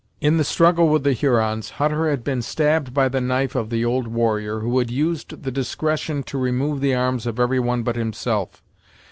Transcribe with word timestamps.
In 0.19 0.37
the 0.37 0.43
struggle 0.43 0.89
with 0.89 1.03
the 1.03 1.13
Hurons, 1.13 1.69
Hutter 1.77 2.09
had 2.09 2.23
been 2.23 2.41
stabbed 2.41 2.91
by 2.91 3.07
the 3.07 3.21
knife 3.21 3.53
of 3.53 3.69
the 3.69 3.85
old 3.85 4.07
warrior, 4.07 4.61
who 4.61 4.79
had 4.79 4.89
used 4.89 5.43
the 5.43 5.51
discretion 5.51 6.23
to 6.23 6.39
remove 6.39 6.81
the 6.81 6.95
arms 6.95 7.27
of 7.27 7.39
every 7.39 7.59
one 7.59 7.83
but 7.83 7.95
himself. 7.97 8.63